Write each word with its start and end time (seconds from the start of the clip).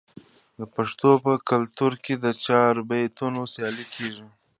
د 0.59 0.61
پښتنو 0.75 1.11
په 1.25 1.33
کلتور 1.49 1.91
کې 2.03 2.13
د 2.23 2.25
چاربیتیو 2.45 3.43
سیالي 3.53 3.85
کیږي. 3.93 4.25